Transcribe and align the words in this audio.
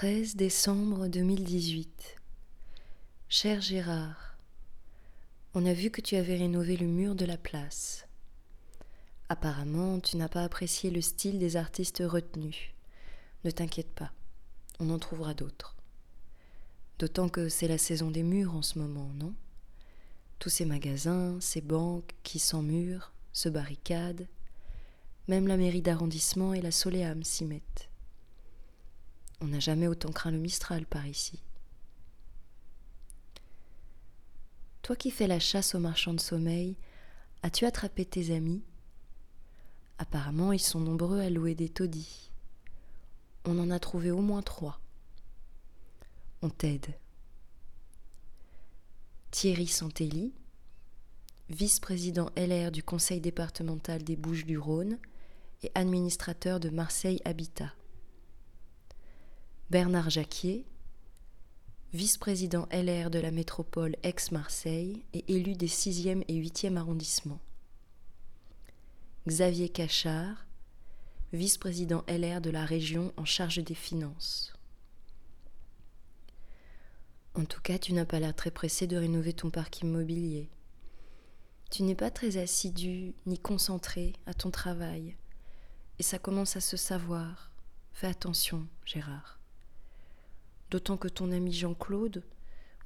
13 0.00 0.36
décembre 0.36 1.08
2018 1.08 2.16
Cher 3.28 3.60
Gérard, 3.60 4.38
on 5.52 5.66
a 5.66 5.74
vu 5.74 5.90
que 5.90 6.00
tu 6.00 6.16
avais 6.16 6.38
rénové 6.38 6.78
le 6.78 6.86
mur 6.86 7.14
de 7.14 7.26
la 7.26 7.36
place. 7.36 8.08
Apparemment, 9.28 10.00
tu 10.00 10.16
n'as 10.16 10.30
pas 10.30 10.42
apprécié 10.42 10.90
le 10.90 11.02
style 11.02 11.38
des 11.38 11.58
artistes 11.58 12.02
retenus. 12.02 12.72
Ne 13.44 13.50
t'inquiète 13.50 13.92
pas, 13.92 14.10
on 14.78 14.88
en 14.88 14.98
trouvera 14.98 15.34
d'autres. 15.34 15.76
D'autant 16.98 17.28
que 17.28 17.50
c'est 17.50 17.68
la 17.68 17.76
saison 17.76 18.10
des 18.10 18.22
murs 18.22 18.54
en 18.54 18.62
ce 18.62 18.78
moment, 18.78 19.10
non? 19.16 19.34
Tous 20.38 20.48
ces 20.48 20.64
magasins, 20.64 21.38
ces 21.42 21.60
banques 21.60 22.14
qui 22.22 22.38
s'emmurent, 22.38 23.12
se 23.34 23.50
barricadent, 23.50 24.28
même 25.28 25.46
la 25.46 25.58
mairie 25.58 25.82
d'arrondissement 25.82 26.54
et 26.54 26.62
la 26.62 26.70
Soléam 26.70 27.22
s'y 27.22 27.44
mettent. 27.44 27.89
On 29.40 29.46
n'a 29.46 29.60
jamais 29.60 29.86
autant 29.86 30.12
craint 30.12 30.30
le 30.30 30.38
Mistral 30.38 30.86
par 30.86 31.06
ici. 31.06 31.42
Toi 34.82 34.96
qui 34.96 35.10
fais 35.10 35.26
la 35.26 35.38
chasse 35.38 35.74
aux 35.74 35.78
marchands 35.78 36.14
de 36.14 36.20
sommeil, 36.20 36.76
as-tu 37.42 37.64
attrapé 37.64 38.04
tes 38.04 38.34
amis? 38.34 38.62
Apparemment, 39.98 40.52
ils 40.52 40.60
sont 40.60 40.80
nombreux 40.80 41.20
à 41.20 41.30
louer 41.30 41.54
des 41.54 41.68
taudis. 41.68 42.32
On 43.44 43.58
en 43.58 43.70
a 43.70 43.78
trouvé 43.78 44.10
au 44.10 44.20
moins 44.20 44.42
trois. 44.42 44.80
On 46.42 46.50
t'aide. 46.50 46.94
Thierry 49.30 49.66
Santelli, 49.66 50.32
vice-président 51.50 52.30
LR 52.36 52.70
du 52.70 52.82
conseil 52.82 53.20
départemental 53.20 54.02
des 54.02 54.16
Bouches-du-Rhône 54.16 54.98
et 55.62 55.70
administrateur 55.74 56.60
de 56.60 56.70
Marseille 56.70 57.20
Habitat. 57.24 57.72
Bernard 59.70 60.10
Jacquier, 60.10 60.66
vice-président 61.92 62.66
LR 62.72 63.08
de 63.08 63.20
la 63.20 63.30
métropole 63.30 63.94
Aix-Marseille 64.02 65.04
et 65.12 65.32
élu 65.32 65.54
des 65.54 65.68
6e 65.68 66.24
et 66.26 66.34
8e 66.42 66.76
arrondissements. 66.76 67.38
Xavier 69.28 69.68
Cachard, 69.68 70.44
vice-président 71.32 72.02
LR 72.08 72.40
de 72.40 72.50
la 72.50 72.64
région 72.64 73.12
en 73.16 73.24
charge 73.24 73.62
des 73.62 73.76
finances. 73.76 74.52
En 77.36 77.44
tout 77.44 77.60
cas, 77.60 77.78
tu 77.78 77.92
n'as 77.92 78.06
pas 78.06 78.18
l'air 78.18 78.34
très 78.34 78.50
pressé 78.50 78.88
de 78.88 78.96
rénover 78.96 79.34
ton 79.34 79.50
parc 79.50 79.82
immobilier. 79.82 80.50
Tu 81.70 81.84
n'es 81.84 81.94
pas 81.94 82.10
très 82.10 82.38
assidu 82.38 83.14
ni 83.24 83.38
concentré 83.38 84.14
à 84.26 84.34
ton 84.34 84.50
travail, 84.50 85.14
et 86.00 86.02
ça 86.02 86.18
commence 86.18 86.56
à 86.56 86.60
se 86.60 86.76
savoir. 86.76 87.52
Fais 87.92 88.08
attention, 88.08 88.66
Gérard. 88.84 89.39
D'autant 90.70 90.96
que 90.96 91.08
ton 91.08 91.32
ami 91.32 91.52
Jean-Claude, 91.52 92.22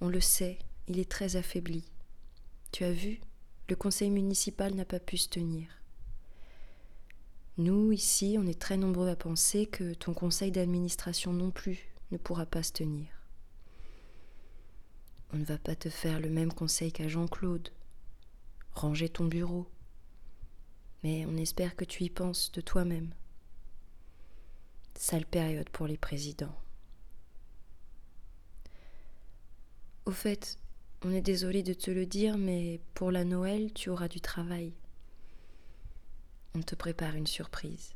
on 0.00 0.08
le 0.08 0.20
sait, 0.20 0.58
il 0.88 0.98
est 0.98 1.10
très 1.10 1.36
affaibli. 1.36 1.84
Tu 2.72 2.84
as 2.84 2.92
vu, 2.92 3.20
le 3.68 3.76
conseil 3.76 4.10
municipal 4.10 4.74
n'a 4.74 4.84
pas 4.84 5.00
pu 5.00 5.18
se 5.18 5.28
tenir. 5.28 5.68
Nous, 7.58 7.92
ici, 7.92 8.36
on 8.38 8.46
est 8.46 8.58
très 8.58 8.76
nombreux 8.76 9.08
à 9.08 9.16
penser 9.16 9.66
que 9.66 9.94
ton 9.94 10.14
conseil 10.14 10.50
d'administration 10.50 11.32
non 11.32 11.50
plus 11.50 11.78
ne 12.10 12.16
pourra 12.16 12.46
pas 12.46 12.62
se 12.62 12.72
tenir. 12.72 13.06
On 15.32 15.36
ne 15.36 15.44
va 15.44 15.58
pas 15.58 15.76
te 15.76 15.88
faire 15.90 16.20
le 16.20 16.30
même 16.30 16.52
conseil 16.52 16.90
qu'à 16.90 17.06
Jean-Claude. 17.06 17.68
Ranger 18.72 19.08
ton 19.08 19.26
bureau. 19.26 19.68
Mais 21.02 21.26
on 21.26 21.36
espère 21.36 21.76
que 21.76 21.84
tu 21.84 22.02
y 22.04 22.10
penses 22.10 22.50
de 22.52 22.60
toi-même. 22.60 23.12
Sale 24.96 25.26
période 25.26 25.68
pour 25.68 25.86
les 25.86 25.98
présidents. 25.98 26.56
Au 30.06 30.10
fait, 30.10 30.58
on 31.02 31.12
est 31.12 31.22
désolé 31.22 31.62
de 31.62 31.72
te 31.72 31.90
le 31.90 32.04
dire, 32.04 32.36
mais 32.36 32.78
pour 32.92 33.10
la 33.10 33.24
Noël, 33.24 33.72
tu 33.72 33.88
auras 33.88 34.08
du 34.08 34.20
travail. 34.20 34.74
On 36.54 36.60
te 36.60 36.74
prépare 36.74 37.14
une 37.14 37.26
surprise. 37.26 37.94